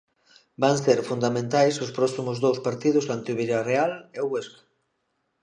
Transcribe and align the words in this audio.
Van 0.63 0.77
ser 0.85 0.95
fundamentais 1.09 1.73
os 1.85 1.93
próximos 1.97 2.37
dous 2.45 2.59
partidos 2.67 3.05
ante 3.15 3.29
o 3.33 3.37
Vilarreal 3.41 3.91
e 4.17 4.19
o 4.25 4.29
Huesca. 4.31 4.61